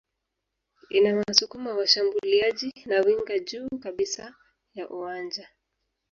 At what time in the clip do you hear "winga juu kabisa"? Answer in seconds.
3.01-4.35